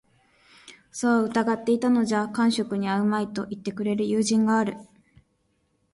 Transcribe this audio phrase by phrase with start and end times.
[0.91, 4.77] そう凝っていたのじゃ間職に合うまい、と云ってくれる友人がある